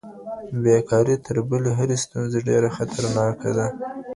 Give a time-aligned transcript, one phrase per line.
[0.63, 3.67] بیکاري تر بلې هرې ستونزې ډیره خطرناکه ده.